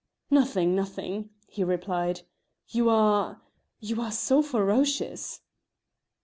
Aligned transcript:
"Nothing, 0.31 0.73
nothing," 0.73 1.29
he 1.47 1.63
replied; 1.63 2.21
"you 2.69 2.89
are 2.89 3.39
you 3.79 4.01
are 4.01 4.09
so 4.11 4.41
ferocious." 4.41 5.41